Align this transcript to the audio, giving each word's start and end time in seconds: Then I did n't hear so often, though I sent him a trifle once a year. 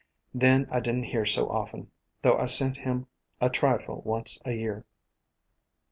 Then 0.33 0.67
I 0.71 0.79
did 0.79 0.95
n't 0.95 1.05
hear 1.05 1.27
so 1.27 1.47
often, 1.49 1.91
though 2.23 2.35
I 2.35 2.47
sent 2.47 2.77
him 2.77 3.05
a 3.39 3.51
trifle 3.51 4.01
once 4.03 4.39
a 4.43 4.53
year. 4.53 4.83